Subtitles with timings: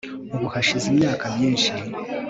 [0.33, 1.71] ubu hashize imyaka myinshi